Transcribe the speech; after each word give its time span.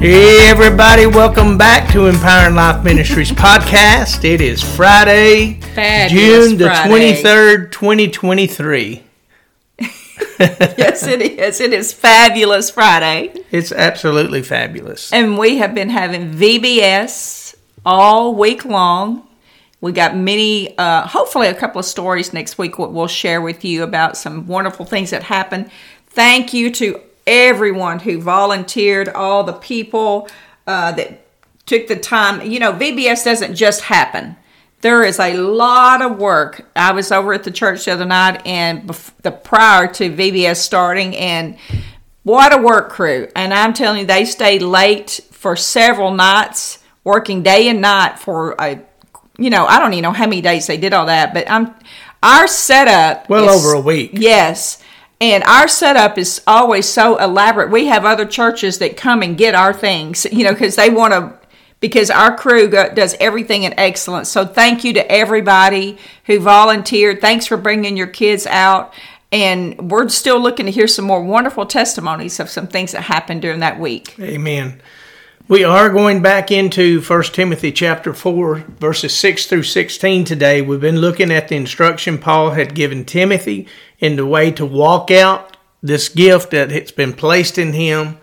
Hey, 0.00 0.48
everybody, 0.48 1.04
welcome 1.04 1.58
back 1.58 1.92
to 1.92 2.06
Empowering 2.06 2.54
Life 2.54 2.82
Ministries 2.82 3.30
podcast. 3.30 4.24
It 4.24 4.40
is 4.40 4.62
Friday, 4.62 5.60
Fabulous 5.74 6.48
June 6.48 6.56
the 6.56 6.64
Friday. 6.68 7.22
23rd, 7.22 7.70
2023. 7.70 9.02
yes, 9.78 11.06
it 11.06 11.20
is. 11.20 11.60
It 11.60 11.74
is 11.74 11.92
fabulous 11.92 12.70
Friday. 12.70 13.44
It's 13.50 13.72
absolutely 13.72 14.40
fabulous. 14.40 15.12
And 15.12 15.36
we 15.36 15.58
have 15.58 15.74
been 15.74 15.90
having 15.90 16.32
VBS 16.32 17.56
all 17.84 18.34
week 18.34 18.64
long. 18.64 19.28
We 19.82 19.92
got 19.92 20.16
many, 20.16 20.78
uh, 20.78 21.06
hopefully, 21.06 21.48
a 21.48 21.54
couple 21.54 21.78
of 21.78 21.84
stories 21.84 22.32
next 22.32 22.56
week 22.56 22.78
what 22.78 22.94
we'll 22.94 23.06
share 23.06 23.42
with 23.42 23.66
you 23.66 23.82
about 23.82 24.16
some 24.16 24.46
wonderful 24.46 24.86
things 24.86 25.10
that 25.10 25.24
happened. 25.24 25.70
Thank 26.06 26.54
you 26.54 26.70
to 26.70 27.02
everyone 27.26 28.00
who 28.00 28.20
volunteered, 28.20 29.08
all 29.08 29.44
the 29.44 29.52
people 29.52 30.28
uh, 30.66 30.92
that 30.92 31.26
took 31.66 31.86
the 31.86 31.96
time. 31.96 32.48
You 32.50 32.58
know, 32.60 32.72
VBS 32.72 33.24
doesn't 33.24 33.54
just 33.54 33.82
happen. 33.82 34.36
There 34.82 35.02
is 35.04 35.18
a 35.20 35.34
lot 35.34 36.00
of 36.00 36.18
work. 36.18 36.66
I 36.74 36.92
was 36.92 37.12
over 37.12 37.34
at 37.34 37.44
the 37.44 37.50
church 37.50 37.84
the 37.84 37.92
other 37.92 38.06
night 38.06 38.46
and 38.46 38.88
bef- 38.88 39.12
the 39.22 39.30
prior 39.30 39.86
to 39.94 40.10
VBS 40.10 40.56
starting, 40.56 41.14
and 41.16 41.58
what 42.22 42.52
a 42.52 42.62
work 42.62 42.90
crew. 42.90 43.28
And 43.36 43.52
I'm 43.52 43.74
telling 43.74 44.00
you, 44.00 44.06
they 44.06 44.24
stayed 44.24 44.62
late 44.62 45.20
for 45.32 45.54
several 45.54 46.12
nights, 46.12 46.78
working 47.04 47.42
day 47.42 47.68
and 47.68 47.80
night 47.82 48.18
for 48.18 48.52
a, 48.58 48.80
you 49.38 49.50
know, 49.50 49.66
I 49.66 49.78
don't 49.78 49.92
even 49.92 50.02
know 50.02 50.12
how 50.12 50.24
many 50.26 50.40
days 50.40 50.66
they 50.66 50.76
did 50.78 50.94
all 50.94 51.06
that, 51.06 51.34
but 51.34 51.50
I'm, 51.50 51.74
our 52.22 52.46
setup. 52.46 53.28
Well 53.28 53.48
is- 53.48 53.64
over 53.64 53.74
a 53.74 53.80
week. 53.80 54.12
Yes. 54.14 54.82
And 55.20 55.44
our 55.44 55.68
setup 55.68 56.16
is 56.16 56.40
always 56.46 56.88
so 56.88 57.18
elaborate. 57.18 57.70
We 57.70 57.86
have 57.86 58.04
other 58.04 58.24
churches 58.24 58.78
that 58.78 58.96
come 58.96 59.22
and 59.22 59.36
get 59.36 59.54
our 59.54 59.72
things, 59.72 60.26
you 60.32 60.44
know, 60.44 60.52
because 60.52 60.76
they 60.76 60.90
want 60.90 61.12
to, 61.12 61.38
because 61.80 62.10
our 62.10 62.36
crew 62.36 62.68
go, 62.68 62.92
does 62.92 63.14
everything 63.20 63.64
in 63.64 63.78
excellence. 63.78 64.30
So 64.30 64.46
thank 64.46 64.84
you 64.84 64.92
to 64.94 65.12
everybody 65.12 65.98
who 66.24 66.40
volunteered. 66.40 67.20
Thanks 67.20 67.46
for 67.46 67.56
bringing 67.56 67.96
your 67.96 68.06
kids 68.06 68.46
out. 68.46 68.94
And 69.32 69.90
we're 69.90 70.08
still 70.08 70.40
looking 70.40 70.66
to 70.66 70.72
hear 70.72 70.88
some 70.88 71.04
more 71.04 71.22
wonderful 71.22 71.64
testimonies 71.64 72.40
of 72.40 72.48
some 72.50 72.66
things 72.66 72.92
that 72.92 73.02
happened 73.02 73.42
during 73.42 73.60
that 73.60 73.78
week. 73.78 74.18
Amen. 74.18 74.80
We 75.50 75.64
are 75.64 75.90
going 75.90 76.22
back 76.22 76.52
into 76.52 77.00
1 77.00 77.22
Timothy 77.24 77.72
chapter 77.72 78.14
4, 78.14 78.54
verses 78.78 79.12
6 79.16 79.46
through 79.46 79.64
16 79.64 80.24
today. 80.24 80.62
We've 80.62 80.80
been 80.80 81.00
looking 81.00 81.32
at 81.32 81.48
the 81.48 81.56
instruction 81.56 82.18
Paul 82.18 82.52
had 82.52 82.72
given 82.72 83.04
Timothy 83.04 83.66
in 83.98 84.14
the 84.14 84.24
way 84.24 84.52
to 84.52 84.64
walk 84.64 85.10
out 85.10 85.56
this 85.82 86.08
gift 86.08 86.52
that 86.52 86.70
has 86.70 86.92
been 86.92 87.12
placed 87.12 87.58
in 87.58 87.72
him. 87.72 88.18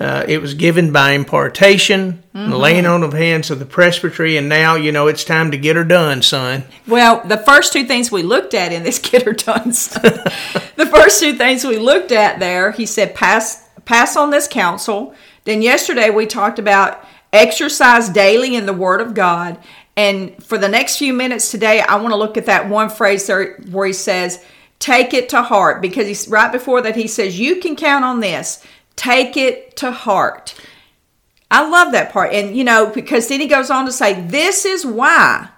Uh, 0.00 0.24
it 0.26 0.42
was 0.42 0.54
given 0.54 0.92
by 0.92 1.12
impartation, 1.12 2.24
the 2.32 2.58
laying 2.58 2.86
on 2.86 3.04
of 3.04 3.12
hands 3.12 3.52
of 3.52 3.60
the 3.60 3.64
presbytery, 3.64 4.36
and 4.36 4.48
now, 4.48 4.74
you 4.74 4.90
know, 4.90 5.06
it's 5.06 5.22
time 5.22 5.52
to 5.52 5.56
get 5.56 5.76
her 5.76 5.84
done, 5.84 6.20
son. 6.20 6.64
Well, 6.88 7.22
the 7.24 7.38
first 7.38 7.72
two 7.72 7.84
things 7.84 8.10
we 8.10 8.24
looked 8.24 8.54
at 8.54 8.72
in 8.72 8.82
this 8.82 8.98
get 9.10 9.22
her 9.22 9.34
done 9.34 9.72
stuff, 9.72 10.74
the 10.74 10.86
first 10.86 11.20
two 11.20 11.34
things 11.34 11.64
we 11.64 11.78
looked 11.78 12.10
at 12.10 12.40
there, 12.40 12.72
he 12.72 12.86
said, 12.86 13.14
pass 13.14 13.61
pass 13.84 14.16
on 14.16 14.30
this 14.30 14.48
counsel. 14.48 15.14
Then 15.44 15.62
yesterday 15.62 16.10
we 16.10 16.26
talked 16.26 16.58
about 16.58 17.04
exercise 17.32 18.08
daily 18.08 18.54
in 18.54 18.66
the 18.66 18.72
Word 18.72 19.00
of 19.00 19.14
God. 19.14 19.58
And 19.96 20.42
for 20.42 20.56
the 20.56 20.68
next 20.68 20.98
few 20.98 21.12
minutes 21.12 21.50
today, 21.50 21.80
I 21.80 21.96
want 21.96 22.10
to 22.10 22.16
look 22.16 22.36
at 22.36 22.46
that 22.46 22.68
one 22.68 22.88
phrase 22.88 23.26
there 23.26 23.56
where 23.70 23.86
he 23.86 23.92
says, 23.92 24.44
take 24.78 25.12
it 25.12 25.28
to 25.30 25.42
heart. 25.42 25.82
Because 25.82 26.06
he's 26.06 26.28
right 26.28 26.50
before 26.50 26.80
that, 26.82 26.96
he 26.96 27.06
says, 27.06 27.38
you 27.38 27.56
can 27.56 27.76
count 27.76 28.04
on 28.04 28.20
this. 28.20 28.64
Take 28.96 29.36
it 29.36 29.76
to 29.76 29.90
heart. 29.90 30.54
I 31.50 31.68
love 31.68 31.92
that 31.92 32.12
part. 32.12 32.32
And, 32.32 32.56
you 32.56 32.64
know, 32.64 32.86
because 32.86 33.28
then 33.28 33.40
he 33.40 33.46
goes 33.46 33.70
on 33.70 33.84
to 33.84 33.92
say, 33.92 34.20
this 34.22 34.64
is 34.64 34.86
why. 34.86 35.48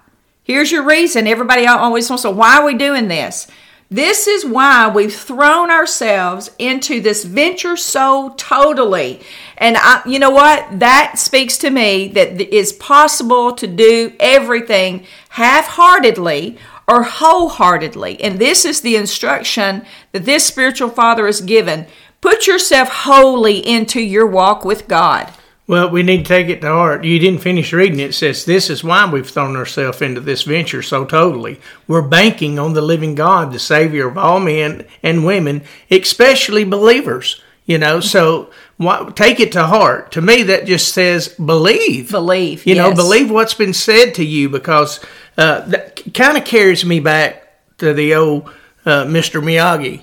Here's 0.43 0.71
your 0.71 0.83
reason. 0.83 1.27
Everybody 1.27 1.65
always 1.65 2.09
wants 2.09 2.23
to, 2.23 2.31
why 2.31 2.57
are 2.57 2.65
we 2.65 2.75
doing 2.75 3.07
this? 3.07 3.47
This 3.89 4.27
is 4.27 4.45
why 4.45 4.87
we've 4.87 5.15
thrown 5.15 5.69
ourselves 5.69 6.49
into 6.57 7.01
this 7.01 7.23
venture 7.23 7.77
so 7.77 8.33
totally. 8.35 9.21
And 9.57 9.77
I, 9.77 10.01
you 10.07 10.17
know 10.17 10.31
what? 10.31 10.79
That 10.79 11.19
speaks 11.19 11.57
to 11.59 11.69
me 11.69 12.07
that 12.09 12.41
it's 12.41 12.73
possible 12.73 13.53
to 13.53 13.67
do 13.67 14.13
everything 14.19 15.05
half 15.29 15.67
heartedly 15.67 16.57
or 16.87 17.03
wholeheartedly. 17.03 18.21
And 18.21 18.39
this 18.39 18.65
is 18.65 18.81
the 18.81 18.95
instruction 18.95 19.85
that 20.13 20.25
this 20.25 20.45
spiritual 20.45 20.89
father 20.89 21.27
has 21.27 21.41
given. 21.41 21.85
Put 22.21 22.47
yourself 22.47 22.89
wholly 22.89 23.59
into 23.59 24.01
your 24.01 24.25
walk 24.25 24.65
with 24.65 24.87
God. 24.87 25.31
Well, 25.67 25.89
we 25.89 26.03
need 26.03 26.17
to 26.17 26.23
take 26.23 26.47
it 26.47 26.61
to 26.61 26.67
heart. 26.67 27.03
You 27.03 27.17
didn't 27.17 27.41
finish 27.41 27.73
reading 27.73 27.99
it. 27.99 28.11
It 28.11 28.13
says, 28.13 28.45
This 28.45 28.69
is 28.69 28.83
why 28.83 29.09
we've 29.09 29.27
thrown 29.27 29.55
ourselves 29.55 30.01
into 30.01 30.21
this 30.21 30.43
venture 30.43 30.83
so 30.83 31.05
totally. 31.05 31.59
We're 31.87 32.03
banking 32.03 32.59
on 32.59 32.73
the 32.73 32.81
living 32.81 33.15
God, 33.15 33.51
the 33.51 33.57
Savior 33.57 34.07
of 34.07 34.17
all 34.17 34.39
men 34.39 34.85
and 35.01 35.25
women, 35.25 35.63
especially 35.89 36.63
believers. 36.65 37.41
You 37.65 37.79
know, 37.79 37.99
so 37.99 38.51
why, 38.77 39.11
take 39.15 39.39
it 39.39 39.51
to 39.53 39.65
heart. 39.65 40.11
To 40.11 40.21
me, 40.21 40.43
that 40.43 40.67
just 40.67 40.93
says 40.93 41.29
believe. 41.29 42.11
Believe. 42.11 42.67
You 42.67 42.75
know, 42.75 42.93
believe 42.93 43.31
what's 43.31 43.55
been 43.55 43.73
said 43.73 44.13
to 44.15 44.23
you 44.23 44.49
because 44.49 44.99
uh, 45.35 45.61
that 45.61 46.13
kind 46.13 46.37
of 46.37 46.45
carries 46.45 46.85
me 46.85 46.99
back 46.99 47.57
to 47.79 47.91
the 47.91 48.13
old 48.13 48.49
uh, 48.85 49.05
Mr. 49.05 49.41
Miyagi. 49.41 50.01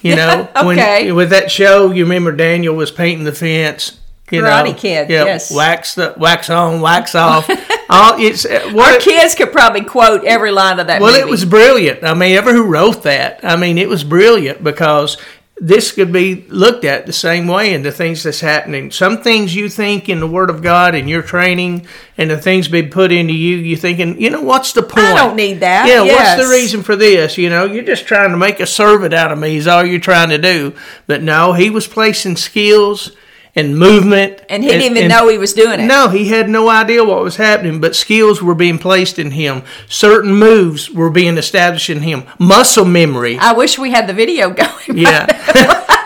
You 0.00 0.16
know, 0.16 0.48
Okay. 0.56 1.06
when 1.12 1.14
with 1.16 1.28
that 1.30 1.50
show, 1.50 1.90
you 1.90 2.04
remember 2.04 2.32
Daniel 2.32 2.74
was 2.74 2.90
painting 2.90 3.24
the 3.24 3.32
fence. 3.32 4.00
You 4.30 4.40
Karate 4.42 4.66
know, 4.72 4.74
Kid, 4.74 5.10
yes. 5.10 5.52
wax 5.54 5.94
the 5.94 6.14
wax 6.16 6.48
on, 6.48 6.80
wax 6.80 7.14
off. 7.14 7.48
All 7.90 8.18
it's 8.18 8.46
uh, 8.46 8.72
Our 8.74 8.98
kids 8.98 9.34
could 9.34 9.52
probably 9.52 9.82
quote 9.82 10.24
every 10.24 10.50
line 10.50 10.80
of 10.80 10.86
that 10.86 11.02
well, 11.02 11.12
movie. 11.12 11.20
it 11.22 11.30
was 11.30 11.44
brilliant. 11.44 12.02
I 12.02 12.14
mean, 12.14 12.34
ever 12.36 12.52
who 12.52 12.64
wrote 12.64 13.02
that, 13.02 13.40
I 13.44 13.56
mean, 13.56 13.76
it 13.76 13.88
was 13.88 14.02
brilliant 14.02 14.64
because 14.64 15.18
this 15.56 15.92
could 15.92 16.10
be 16.10 16.46
looked 16.48 16.84
at 16.84 17.04
the 17.06 17.12
same 17.12 17.46
way 17.46 17.74
in 17.74 17.82
the 17.82 17.92
things 17.92 18.22
that's 18.22 18.40
happening. 18.40 18.90
Some 18.90 19.22
things 19.22 19.54
you 19.54 19.68
think 19.68 20.08
in 20.08 20.18
the 20.20 20.26
Word 20.26 20.48
of 20.50 20.62
God 20.62 20.94
and 20.94 21.08
your 21.08 21.22
training 21.22 21.86
and 22.18 22.30
the 22.30 22.38
things 22.38 22.66
being 22.66 22.90
put 22.90 23.12
into 23.12 23.34
you, 23.34 23.56
you 23.58 23.76
thinking, 23.76 24.20
you 24.20 24.30
know, 24.30 24.40
what's 24.40 24.72
the 24.72 24.82
point? 24.82 25.06
I 25.06 25.14
don't 25.26 25.36
need 25.36 25.60
that. 25.60 25.86
Yeah, 25.86 26.02
Yes. 26.02 26.38
what's 26.38 26.48
the 26.48 26.54
reason 26.56 26.82
for 26.82 26.96
this? 26.96 27.36
You 27.38 27.50
know, 27.50 27.66
you're 27.66 27.84
just 27.84 28.06
trying 28.06 28.30
to 28.30 28.36
make 28.38 28.58
a 28.58 28.66
servant 28.66 29.12
out 29.14 29.30
of 29.30 29.38
me 29.38 29.56
is 29.56 29.66
all 29.68 29.84
you're 29.84 30.00
trying 30.00 30.30
to 30.30 30.38
do. 30.38 30.74
But 31.06 31.22
no, 31.22 31.52
he 31.52 31.68
was 31.70 31.86
placing 31.86 32.36
skills 32.36 33.12
and 33.56 33.78
movement. 33.78 34.42
and 34.48 34.62
he 34.64 34.68
didn't 34.70 34.82
even 34.82 34.98
and- 35.04 35.08
know 35.08 35.28
he 35.28 35.38
was 35.38 35.52
doing 35.52 35.80
it. 35.80 35.84
no, 35.86 36.08
he 36.08 36.28
had 36.28 36.48
no 36.48 36.68
idea 36.68 37.04
what 37.04 37.22
was 37.22 37.36
happening, 37.36 37.80
but 37.80 37.94
skills 37.94 38.42
were 38.42 38.54
being 38.54 38.78
placed 38.78 39.18
in 39.18 39.30
him. 39.32 39.62
Certain 39.88 40.34
moves 40.34 40.90
were 40.90 41.10
being 41.10 41.36
established 41.38 41.88
in 41.90 42.00
him. 42.02 42.24
Muscle 42.38 42.84
memory. 42.84 43.38
I 43.38 43.52
wish 43.52 43.78
we 43.78 43.90
had 43.90 44.06
the 44.08 44.12
video 44.14 44.50
going. 44.62 44.70
Yeah. 44.98 45.26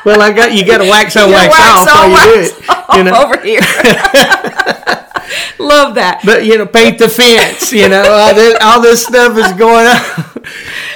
well, 0.04 0.20
I 0.20 0.32
got 0.32 0.52
you 0.52 0.64
got 0.66 0.78
to 0.78 0.88
wax 0.90 1.16
on, 1.20 1.30
wax, 1.30 1.52
wax 1.58 1.88
off 1.90 2.04
on, 2.04 2.10
while 2.12 2.26
you 2.28 2.34
do 2.34 2.40
it. 2.50 2.96
You 2.96 3.04
know, 3.04 3.22
over 3.22 3.40
here. 3.40 3.60
Love 5.58 5.96
that. 5.96 6.20
but 6.24 6.44
you 6.46 6.56
know, 6.56 6.66
paint 6.66 6.98
the 6.98 7.08
fence. 7.08 7.72
You 7.72 7.88
know, 7.88 8.02
all 8.10 8.34
this, 8.34 8.56
all 8.62 8.80
this 8.80 9.04
stuff 9.04 9.36
is 9.36 9.52
going 9.52 9.86
on. 9.86 10.42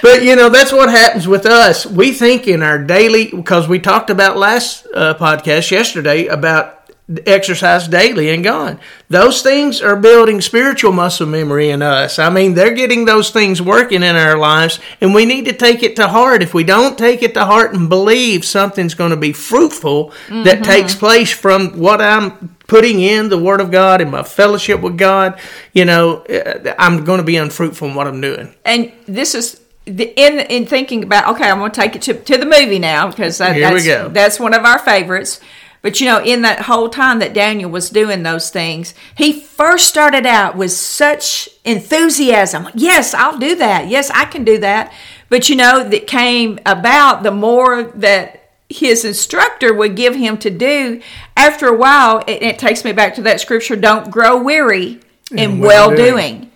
But 0.02 0.24
you 0.24 0.36
know, 0.36 0.48
that's 0.48 0.72
what 0.72 0.90
happens 0.90 1.26
with 1.28 1.46
us. 1.46 1.86
We 1.86 2.12
think 2.12 2.48
in 2.48 2.62
our 2.62 2.82
daily 2.82 3.30
because 3.30 3.68
we 3.68 3.78
talked 3.78 4.10
about 4.10 4.36
last 4.36 4.86
uh, 4.94 5.14
podcast 5.14 5.70
yesterday 5.70 6.26
about 6.26 6.82
exercise 7.26 7.88
daily 7.88 8.30
and 8.30 8.44
gone. 8.44 8.78
Those 9.08 9.42
things 9.42 9.82
are 9.82 9.96
building 9.96 10.40
spiritual 10.40 10.92
muscle 10.92 11.26
memory 11.26 11.70
in 11.70 11.82
us. 11.82 12.18
I 12.18 12.30
mean, 12.30 12.54
they're 12.54 12.74
getting 12.74 13.04
those 13.04 13.30
things 13.30 13.60
working 13.60 14.02
in 14.02 14.16
our 14.16 14.38
lives, 14.38 14.78
and 15.00 15.14
we 15.14 15.26
need 15.26 15.44
to 15.46 15.52
take 15.52 15.82
it 15.82 15.96
to 15.96 16.08
heart. 16.08 16.42
If 16.42 16.54
we 16.54 16.64
don't 16.64 16.96
take 16.96 17.22
it 17.22 17.34
to 17.34 17.44
heart 17.44 17.74
and 17.74 17.88
believe 17.88 18.44
something's 18.44 18.94
going 18.94 19.10
to 19.10 19.16
be 19.16 19.32
fruitful 19.32 20.12
that 20.28 20.64
takes 20.64 20.94
place 20.94 21.30
from 21.30 21.78
what 21.78 22.00
I'm 22.00 22.56
putting 22.66 23.00
in 23.00 23.28
the 23.28 23.38
Word 23.38 23.60
of 23.60 23.70
God 23.70 24.00
and 24.00 24.10
my 24.10 24.22
fellowship 24.22 24.80
with 24.80 24.96
God, 24.96 25.38
you 25.72 25.84
know, 25.84 26.18
uh, 26.22 26.74
I'm 26.78 27.04
going 27.04 27.18
to 27.18 27.24
be 27.24 27.36
unfruitful 27.36 27.88
in 27.88 27.94
what 27.94 28.06
I'm 28.06 28.20
doing. 28.20 28.54
And 28.64 28.92
this 29.06 29.34
is 29.34 29.61
the, 29.84 30.12
in 30.16 30.38
in 30.40 30.66
thinking 30.66 31.02
about. 31.02 31.34
Okay, 31.34 31.48
I'm 31.48 31.58
going 31.58 31.70
to 31.70 31.80
take 31.80 31.96
it 31.96 32.02
to, 32.02 32.14
to 32.14 32.38
the 32.38 32.46
movie 32.46 32.78
now 32.78 33.08
because 33.08 33.38
that, 33.38 33.58
that's 33.58 34.12
that's 34.12 34.40
one 34.40 34.54
of 34.54 34.64
our 34.64 34.78
favorites. 34.78 35.40
But 35.82 36.00
you 36.00 36.06
know, 36.06 36.22
in 36.22 36.42
that 36.42 36.62
whole 36.62 36.88
time 36.88 37.18
that 37.18 37.34
Daniel 37.34 37.68
was 37.68 37.90
doing 37.90 38.22
those 38.22 38.50
things, 38.50 38.94
he 39.16 39.32
first 39.32 39.88
started 39.88 40.24
out 40.24 40.56
with 40.56 40.70
such 40.70 41.48
enthusiasm. 41.64 42.68
Yes, 42.74 43.14
I'll 43.14 43.38
do 43.38 43.56
that. 43.56 43.88
Yes, 43.88 44.08
I 44.10 44.24
can 44.26 44.44
do 44.44 44.58
that. 44.58 44.92
But 45.28 45.48
you 45.48 45.56
know, 45.56 45.82
that 45.88 46.06
came 46.06 46.60
about 46.64 47.24
the 47.24 47.32
more 47.32 47.82
that 47.82 48.50
his 48.68 49.04
instructor 49.04 49.74
would 49.74 49.96
give 49.96 50.14
him 50.14 50.38
to 50.38 50.50
do. 50.50 51.02
After 51.36 51.66
a 51.66 51.76
while, 51.76 52.22
it, 52.28 52.42
it 52.42 52.58
takes 52.58 52.84
me 52.84 52.92
back 52.92 53.16
to 53.16 53.22
that 53.22 53.40
scripture: 53.40 53.74
"Don't 53.74 54.10
grow 54.10 54.40
weary 54.40 55.00
in 55.32 55.58
well 55.58 55.88
well-doing." 55.88 56.38
doing." 56.38 56.52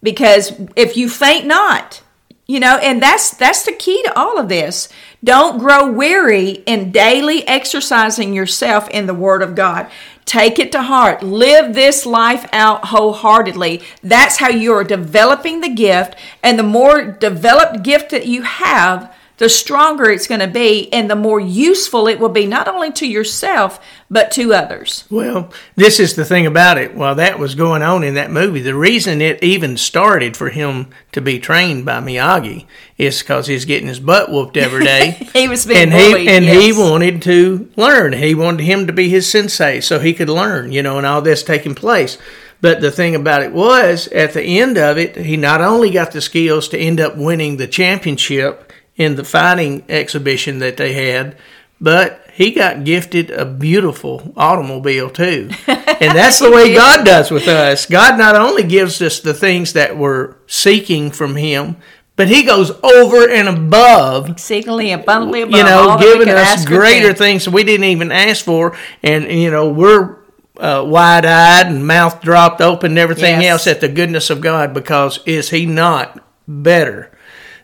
Because 0.00 0.52
if 0.76 0.96
you 0.96 1.08
faint 1.08 1.44
not, 1.44 2.02
You 2.50 2.60
know, 2.60 2.78
and 2.78 3.02
that's 3.02 3.30
that's 3.36 3.64
the 3.64 3.72
key 3.72 4.02
to 4.04 4.18
all 4.18 4.38
of 4.38 4.48
this. 4.48 4.88
Don't 5.22 5.58
grow 5.58 5.92
weary 5.92 6.62
in 6.64 6.90
daily 6.90 7.46
exercising 7.46 8.32
yourself 8.32 8.88
in 8.88 9.06
the 9.06 9.12
Word 9.12 9.42
of 9.42 9.54
God. 9.54 9.90
Take 10.24 10.58
it 10.58 10.72
to 10.72 10.82
heart. 10.82 11.22
Live 11.22 11.74
this 11.74 12.06
life 12.06 12.46
out 12.52 12.86
wholeheartedly. 12.86 13.82
That's 14.02 14.38
how 14.38 14.48
you're 14.48 14.82
developing 14.82 15.60
the 15.60 15.68
gift. 15.68 16.16
And 16.42 16.58
the 16.58 16.62
more 16.62 17.02
developed 17.02 17.82
gift 17.82 18.10
that 18.12 18.26
you 18.26 18.42
have, 18.42 19.14
the 19.38 19.48
stronger 19.48 20.10
it's 20.10 20.26
going 20.26 20.40
to 20.40 20.48
be 20.48 20.92
and 20.92 21.08
the 21.08 21.16
more 21.16 21.40
useful 21.40 22.06
it 22.08 22.20
will 22.20 22.28
be, 22.28 22.46
not 22.46 22.68
only 22.68 22.92
to 22.92 23.06
yourself, 23.06 23.80
but 24.10 24.30
to 24.32 24.52
others. 24.52 25.04
Well, 25.10 25.52
this 25.76 26.00
is 26.00 26.16
the 26.16 26.24
thing 26.24 26.46
about 26.46 26.76
it. 26.76 26.94
While 26.94 27.14
that 27.14 27.38
was 27.38 27.54
going 27.54 27.82
on 27.82 28.02
in 28.02 28.14
that 28.14 28.30
movie, 28.30 28.60
the 28.60 28.74
reason 28.74 29.20
it 29.20 29.42
even 29.42 29.76
started 29.76 30.36
for 30.36 30.50
him 30.50 30.88
to 31.12 31.20
be 31.20 31.38
trained 31.38 31.84
by 31.84 32.00
Miyagi 32.00 32.66
is 32.96 33.20
because 33.20 33.46
he's 33.46 33.64
getting 33.64 33.88
his 33.88 34.00
butt 34.00 34.30
whooped 34.30 34.56
every 34.56 34.84
day. 34.84 35.10
he 35.32 35.48
was 35.48 35.64
being 35.66 35.82
and 35.82 35.90
bullied, 35.92 36.22
he 36.22 36.28
and 36.28 36.44
yes. 36.44 36.62
he 36.62 36.72
wanted 36.72 37.22
to 37.22 37.70
learn. 37.76 38.12
He 38.12 38.34
wanted 38.34 38.64
him 38.64 38.86
to 38.88 38.92
be 38.92 39.08
his 39.08 39.30
sensei 39.30 39.80
so 39.80 40.00
he 40.00 40.14
could 40.14 40.28
learn, 40.28 40.72
you 40.72 40.82
know, 40.82 40.98
and 40.98 41.06
all 41.06 41.22
this 41.22 41.42
taking 41.42 41.74
place. 41.76 42.18
But 42.60 42.80
the 42.80 42.90
thing 42.90 43.14
about 43.14 43.42
it 43.42 43.52
was, 43.52 44.08
at 44.08 44.32
the 44.32 44.42
end 44.42 44.78
of 44.78 44.98
it, 44.98 45.14
he 45.14 45.36
not 45.36 45.60
only 45.60 45.90
got 45.90 46.10
the 46.10 46.20
skills 46.20 46.68
to 46.70 46.78
end 46.78 47.00
up 47.00 47.16
winning 47.16 47.56
the 47.56 47.68
championship 47.68 48.67
in 48.98 49.14
the 49.16 49.24
fighting 49.24 49.84
exhibition 49.88 50.58
that 50.58 50.76
they 50.76 50.92
had, 50.92 51.36
but 51.80 52.20
he 52.34 52.50
got 52.50 52.84
gifted 52.84 53.30
a 53.30 53.44
beautiful 53.46 54.32
automobile 54.36 55.08
too. 55.10 55.50
And 56.00 56.16
that's 56.16 56.38
the 56.38 56.48
way 56.52 56.74
God 56.74 57.04
does 57.04 57.28
with 57.32 57.48
us. 57.48 57.86
God 57.86 58.18
not 58.18 58.36
only 58.36 58.62
gives 58.62 59.02
us 59.02 59.18
the 59.18 59.34
things 59.34 59.72
that 59.72 59.96
we're 59.98 60.36
seeking 60.46 61.10
from 61.10 61.34
him, 61.34 61.76
but 62.14 62.28
he 62.28 62.44
goes 62.44 62.70
over 62.84 63.28
and 63.28 63.48
above 63.48 64.28
exceedingly 64.30 64.92
abundantly 64.92 65.42
above 65.42 65.56
you 65.56 65.64
know, 65.64 65.96
giving 65.98 66.28
us 66.28 66.64
greater 66.64 67.12
things 67.14 67.48
we 67.48 67.64
didn't 67.64 67.86
even 67.86 68.12
ask 68.12 68.44
for, 68.44 68.76
and 69.02 69.24
you 69.24 69.50
know 69.50 69.68
we're 69.70 70.18
uh, 70.58 70.84
wide 70.86 71.24
eyed 71.26 71.66
and 71.66 71.84
mouth 71.84 72.20
dropped 72.20 72.60
open 72.60 72.92
and 72.92 72.98
everything 73.00 73.40
Yes. 73.40 73.50
else 73.50 73.66
at 73.66 73.80
the 73.80 73.88
goodness 73.88 74.30
of 74.30 74.40
God 74.40 74.72
because 74.72 75.18
is 75.26 75.50
He 75.50 75.66
not 75.66 76.22
better 76.46 77.10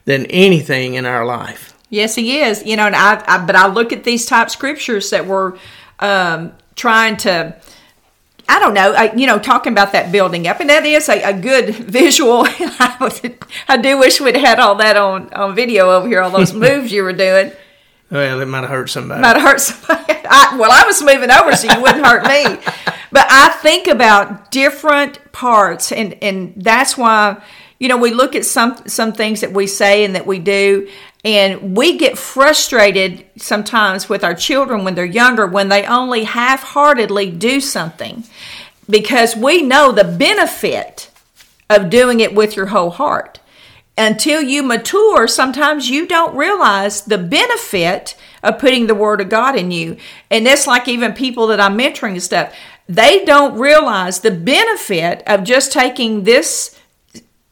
than 0.04 0.26
anything 0.26 0.94
in 0.94 1.06
our 1.06 1.24
life? 1.24 1.74
Yes, 1.90 2.14
he 2.14 2.40
is. 2.40 2.64
You 2.64 2.76
know, 2.76 2.86
and 2.86 2.96
I, 2.96 3.22
I 3.26 3.44
but 3.44 3.56
I 3.56 3.68
look 3.68 3.92
at 3.92 4.04
these 4.04 4.26
type 4.26 4.50
scriptures 4.50 5.10
that 5.10 5.26
were 5.26 5.58
um, 6.00 6.52
trying 6.76 7.16
to. 7.18 7.56
I 8.46 8.58
don't 8.58 8.74
know, 8.74 8.92
I, 8.92 9.10
you 9.14 9.26
know, 9.26 9.38
talking 9.38 9.72
about 9.72 9.92
that 9.92 10.12
building 10.12 10.46
up, 10.46 10.60
and 10.60 10.68
that 10.68 10.84
is 10.84 11.08
a, 11.08 11.22
a 11.22 11.32
good 11.32 11.74
visual. 11.74 12.42
I, 12.44 13.32
I 13.68 13.78
do 13.78 13.98
wish 13.98 14.20
we'd 14.20 14.36
had 14.36 14.58
all 14.58 14.74
that 14.74 14.98
on, 14.98 15.32
on 15.32 15.54
video 15.54 15.90
over 15.90 16.06
here, 16.06 16.20
all 16.20 16.30
those 16.30 16.52
moves 16.66 16.92
you 16.92 17.04
were 17.04 17.14
doing. 17.14 17.52
Well, 18.10 18.40
it 18.40 18.46
might 18.46 18.60
have 18.60 18.68
hurt 18.68 18.90
somebody. 18.90 19.22
might 19.22 19.36
have 19.36 19.42
hurt 19.42 19.60
somebody. 19.62 20.12
I, 20.28 20.58
well, 20.58 20.70
I 20.70 20.84
was 20.84 21.02
moving 21.02 21.30
over 21.30 21.56
so 21.56 21.74
you 21.74 21.80
wouldn't 21.80 22.04
hurt 22.04 22.24
me. 22.24 22.60
But 23.14 23.28
I 23.30 23.50
think 23.62 23.86
about 23.86 24.50
different 24.50 25.30
parts, 25.30 25.92
and 25.92 26.16
and 26.20 26.52
that's 26.56 26.98
why 26.98 27.40
you 27.78 27.86
know 27.86 27.96
we 27.96 28.12
look 28.12 28.34
at 28.34 28.44
some 28.44 28.76
some 28.88 29.12
things 29.12 29.40
that 29.42 29.52
we 29.52 29.68
say 29.68 30.04
and 30.04 30.16
that 30.16 30.26
we 30.26 30.40
do, 30.40 30.88
and 31.24 31.76
we 31.76 31.96
get 31.96 32.18
frustrated 32.18 33.24
sometimes 33.36 34.08
with 34.08 34.24
our 34.24 34.34
children 34.34 34.82
when 34.82 34.96
they're 34.96 35.04
younger 35.04 35.46
when 35.46 35.68
they 35.68 35.86
only 35.86 36.24
half-heartedly 36.24 37.30
do 37.30 37.60
something, 37.60 38.24
because 38.90 39.36
we 39.36 39.62
know 39.62 39.92
the 39.92 40.02
benefit 40.02 41.08
of 41.70 41.90
doing 41.90 42.18
it 42.18 42.34
with 42.34 42.56
your 42.56 42.66
whole 42.66 42.90
heart 42.90 43.38
until 43.96 44.42
you 44.42 44.62
mature, 44.64 45.28
sometimes 45.28 45.88
you 45.88 46.04
don't 46.06 46.36
realize 46.36 47.02
the 47.02 47.18
benefit 47.18 48.16
of 48.42 48.58
putting 48.58 48.88
the 48.88 48.94
word 48.94 49.20
of 49.20 49.28
God 49.28 49.56
in 49.56 49.70
you. 49.70 49.96
And 50.30 50.44
that's 50.44 50.66
like 50.66 50.88
even 50.88 51.12
people 51.12 51.46
that 51.46 51.60
I'm 51.60 51.78
mentoring 51.78 52.12
and 52.12 52.22
stuff, 52.22 52.52
they 52.88 53.24
don't 53.24 53.58
realize 53.58 54.20
the 54.20 54.30
benefit 54.30 55.22
of 55.26 55.44
just 55.44 55.72
taking 55.72 56.24
this 56.24 56.78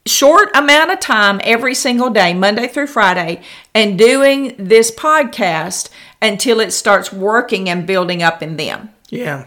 short 0.04 0.50
amount 0.54 0.90
of 0.90 1.00
time 1.00 1.40
every 1.44 1.74
single 1.74 2.10
day, 2.10 2.34
Monday 2.34 2.66
through 2.66 2.88
Friday, 2.88 3.42
and 3.74 3.98
doing 3.98 4.54
this 4.58 4.90
podcast 4.90 5.88
until 6.20 6.60
it 6.60 6.72
starts 6.72 7.12
working 7.12 7.68
and 7.68 7.86
building 7.86 8.22
up 8.22 8.42
in 8.42 8.56
them. 8.56 8.90
Yeah. 9.08 9.46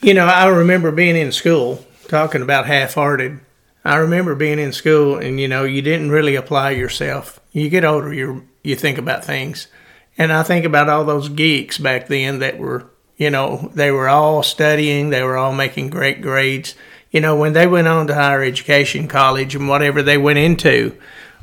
You 0.00 0.14
know, 0.14 0.26
I 0.26 0.46
remember 0.46 0.92
being 0.92 1.16
in 1.16 1.32
school 1.32 1.84
talking 2.08 2.42
about 2.42 2.66
half 2.66 2.94
hearted. 2.94 3.40
I 3.84 3.96
remember 3.96 4.34
being 4.34 4.58
in 4.58 4.72
school 4.72 5.16
and 5.16 5.40
you 5.40 5.48
know, 5.48 5.64
you 5.64 5.82
didn't 5.82 6.10
really 6.10 6.36
apply 6.36 6.70
yourself. 6.70 7.40
You 7.52 7.68
get 7.70 7.84
older, 7.84 8.12
you 8.12 8.46
you 8.62 8.76
think 8.76 8.98
about 8.98 9.24
things. 9.24 9.68
And 10.16 10.32
I 10.32 10.42
think 10.42 10.64
about 10.64 10.88
all 10.88 11.04
those 11.04 11.28
geeks 11.28 11.78
back 11.78 12.08
then 12.08 12.40
that 12.40 12.58
were, 12.58 12.90
you 13.18 13.28
know, 13.28 13.70
they 13.74 13.90
were 13.90 14.08
all 14.08 14.42
studying, 14.42 15.10
they 15.10 15.22
were 15.22 15.36
all 15.36 15.52
making 15.52 15.90
great 15.90 16.22
grades. 16.22 16.74
You 17.10 17.20
know, 17.20 17.36
when 17.36 17.52
they 17.52 17.66
went 17.66 17.88
on 17.88 18.06
to 18.06 18.14
higher 18.14 18.42
education, 18.42 19.08
college 19.08 19.54
and 19.54 19.68
whatever 19.68 20.02
they 20.02 20.16
went 20.16 20.38
into, 20.38 20.96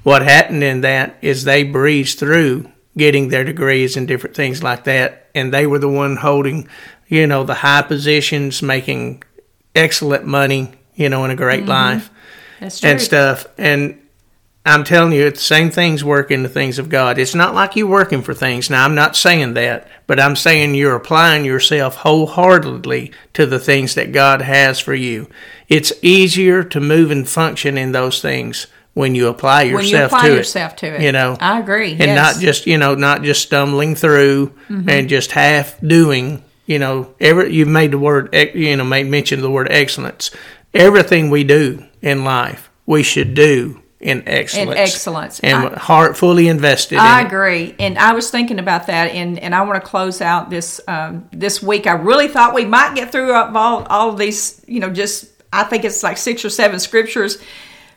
what 0.04 0.22
happened 0.22 0.63
in 0.63 0.81
that 0.81 1.18
is 1.22 1.44
they 1.44 1.63
breezed 1.63 2.19
through 2.19 2.72
getting 2.98 3.27
their 3.27 3.44
degrees 3.44 3.98
and 3.98 4.07
different 4.07 4.36
things 4.36 4.63
like 4.63 4.86
that 4.86 5.30
and 5.36 5.54
they 5.54 5.68
were 5.68 5.80
the 5.80 5.89
one 5.89 6.16
holding 6.16 6.68
you 7.07 7.27
know 7.27 7.44
the 7.44 7.56
high 7.56 7.81
positions 7.81 8.62
making 8.62 9.22
excellent 9.74 10.25
money 10.25 10.72
you 10.94 11.10
know 11.10 11.25
in 11.25 11.31
a 11.31 11.36
great 11.36 11.62
mm-hmm. 11.62 11.69
life 11.69 12.10
That's 12.60 12.80
true. 12.80 12.89
and 12.89 13.01
stuff 13.01 13.48
and 13.57 14.00
i'm 14.65 14.83
telling 14.83 15.13
you 15.13 15.25
it's 15.25 15.39
the 15.39 15.45
same 15.45 15.69
things 15.69 16.03
work 16.03 16.31
in 16.31 16.44
the 16.44 16.50
things 16.50 16.79
of 16.79 16.89
god 16.89 17.17
it's 17.17 17.35
not 17.35 17.53
like 17.53 17.75
you're 17.75 17.88
working 17.88 18.21
for 18.21 18.33
things 18.33 18.69
now 18.69 18.83
i'm 18.83 18.95
not 18.95 19.15
saying 19.15 19.53
that 19.53 19.88
but 20.07 20.19
i'm 20.19 20.35
saying 20.35 20.73
you're 20.73 20.95
applying 20.95 21.45
yourself 21.45 21.97
wholeheartedly 21.97 23.12
to 23.33 23.45
the 23.45 23.59
things 23.59 23.95
that 23.95 24.12
god 24.12 24.41
has 24.41 24.79
for 24.79 24.94
you 24.95 25.27
it's 25.67 25.94
easier 26.01 26.63
to 26.63 26.79
move 26.79 27.12
and 27.12 27.27
function 27.27 27.77
in 27.77 27.91
those 27.91 28.21
things 28.21 28.67
when 28.94 29.13
you 29.13 29.27
apply 29.27 29.63
yourself 29.63 29.83
when 29.83 29.88
you 29.89 30.06
apply 30.06 30.29
to 30.29 30.35
yourself 30.35 30.73
it 30.73 30.77
to 30.77 30.95
it. 30.95 31.01
you 31.01 31.12
know 31.12 31.38
I 31.39 31.59
agree. 31.59 31.91
and 31.91 32.00
yes. 32.00 32.07
Mm-hmm. 32.07 32.15
not 32.15 32.41
just 32.41 32.65
you 32.65 32.77
know 32.77 32.95
not 32.95 33.23
just 33.23 33.44
stumbling 33.44 33.95
through 33.95 34.53
and 34.69 35.09
just 35.09 35.31
half 35.33 35.79
doing 35.81 36.44
you 36.65 36.79
know 36.79 37.13
every 37.19 37.53
you've 37.53 37.67
made 37.67 37.91
the 37.91 38.00
word 38.00 38.33
you 38.33 38.75
know 38.75 38.83
made 38.83 39.07
mention 39.07 39.39
of 39.39 39.44
the 39.44 39.51
word 39.51 39.67
excellence 39.69 40.31
everything 40.73 41.29
we 41.29 41.44
do 41.44 41.85
in 42.01 42.23
life 42.23 42.69
we 42.85 43.03
should 43.03 43.33
do 43.33 43.81
in 44.05 44.23
excellence 44.27 44.77
excellence. 44.77 45.39
and 45.39 45.75
I- 45.75 45.79
heart 45.79 46.15
fully 46.15 46.47
invested 46.47 46.99
I 46.99 47.19
in 47.19 47.25
it. 47.25 47.27
agree, 47.27 47.75
and 47.79 47.97
I 47.97 48.13
was 48.13 48.29
thinking 48.29 48.59
about 48.59 48.87
that, 48.87 49.11
and, 49.11 49.39
and 49.39 49.55
I 49.55 49.63
want 49.63 49.83
to 49.83 49.87
close 49.89 50.21
out 50.21 50.50
this 50.51 50.79
um, 50.88 51.27
this 51.31 51.62
week. 51.63 51.88
I 51.88 51.93
really 51.93 52.27
thought 52.27 52.53
we 52.53 52.65
might 52.65 52.93
get 52.95 53.12
through 53.12 53.33
all 53.33 53.83
all 53.89 54.09
of 54.09 54.17
these, 54.19 54.63
you 54.67 54.79
know, 54.79 54.91
just 54.91 55.25
I 55.51 55.63
think 55.63 55.83
it's 55.85 56.03
like 56.03 56.17
six 56.17 56.45
or 56.45 56.51
seven 56.51 56.79
scriptures, 56.79 57.39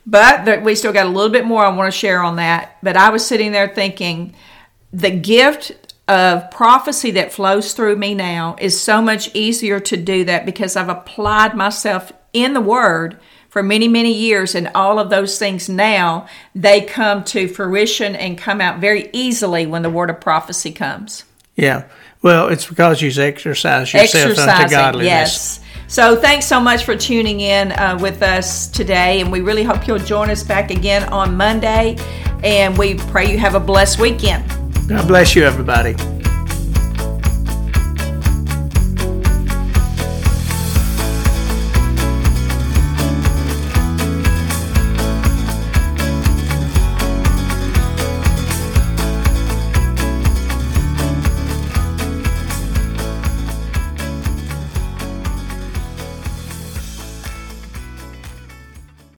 but 0.07 0.47
there, 0.47 0.61
we 0.61 0.75
still 0.75 0.95
got 0.95 1.07
a 1.07 1.11
little 1.11 1.31
bit 1.31 1.45
more 1.45 1.63
I 1.63 1.69
want 1.69 1.93
to 1.93 1.99
share 1.99 2.23
on 2.23 2.37
that. 2.37 2.79
But 2.83 2.97
I 2.97 3.11
was 3.11 3.25
sitting 3.27 3.53
there 3.53 3.69
thinking, 3.69 4.35
the 4.93 5.11
gift 5.11 5.95
of 6.09 6.51
prophecy 6.51 7.11
that 7.11 7.33
flows 7.33 7.75
through 7.75 7.97
me 7.97 8.15
now 8.15 8.57
is 8.59 8.81
so 8.81 9.03
much 9.03 9.29
easier 9.35 9.79
to 9.79 9.97
do 9.99 10.25
that 10.25 10.47
because 10.47 10.75
I've 10.75 10.89
applied 10.89 11.55
myself 11.55 12.13
in 12.33 12.55
the 12.55 12.63
Word 12.63 13.19
for 13.49 13.63
many, 13.63 13.89
many 13.89 14.13
years, 14.13 14.55
and 14.55 14.71
all 14.75 14.99
of 14.99 15.11
those 15.11 15.39
things 15.39 15.69
now 15.69 16.27
they 16.55 16.83
come 16.83 17.25
to 17.25 17.49
fruition 17.49 18.15
and 18.15 18.37
come 18.39 18.61
out 18.61 18.81
very 18.81 19.09
easily 19.13 19.67
when 19.67 19.83
the 19.83 19.91
word 19.91 20.11
of 20.11 20.21
prophecy 20.21 20.73
comes. 20.73 21.25
yeah 21.57 21.85
well 22.23 22.49
it's 22.49 22.67
because 22.67 23.01
you 23.01 23.09
exercise 23.23 23.93
yourself 23.93 24.39
unto 24.39 24.71
godliness 24.71 25.07
yes. 25.07 25.61
So 25.89 26.17
thanks 26.17 26.45
so 26.45 26.61
much 26.61 26.85
for 26.85 26.95
tuning 26.95 27.41
in 27.41 27.73
uh, 27.73 27.99
with 27.99 28.23
us 28.23 28.69
today, 28.69 29.23
and 29.23 29.33
we 29.33 29.41
really 29.41 29.63
hope 29.63 29.87
you'll 29.87 29.99
join 29.99 30.29
us 30.29 30.43
back 30.43 30.71
again 30.71 31.05
on 31.05 31.35
Monday. 31.35 31.97
And 32.45 32.77
we 32.77 32.97
pray 32.97 33.33
you 33.33 33.39
have 33.39 33.55
a 33.55 33.61
blessed 33.61 33.99
weekend. 33.99 34.47
god 34.87 35.09
bless 35.09 35.35
you 35.35 35.45
everybody 35.45 35.95